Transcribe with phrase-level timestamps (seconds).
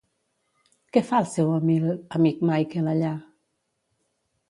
[0.97, 1.53] Què fa el seu
[2.21, 3.15] amic Michael allà?